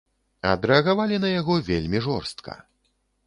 Адрэагавалі 0.51 1.19
на 1.27 1.33
яго 1.39 1.57
вельмі 1.69 2.03
жорстка. 2.09 2.57